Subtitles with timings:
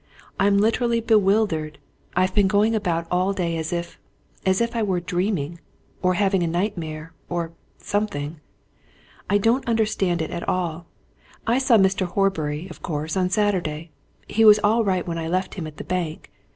[0.39, 1.77] "I'm literally bewildered.
[2.15, 3.99] I've been going about all day as if
[4.47, 5.59] as if I were dreaming,
[6.01, 8.39] or having a nightmare, or something.
[9.29, 10.87] I don't understand it at all.
[11.45, 12.07] I saw Mr.
[12.07, 13.91] Horbury, of course, on Saturday
[14.27, 16.31] he was all right when I left him at the bank.